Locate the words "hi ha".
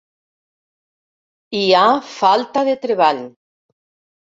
1.59-1.83